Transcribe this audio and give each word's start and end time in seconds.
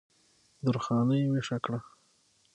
درخانۍ 0.65 1.21
ویښه 1.29 1.57
کړه 1.63 1.79